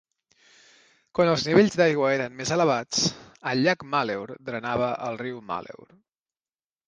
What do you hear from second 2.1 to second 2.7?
eren més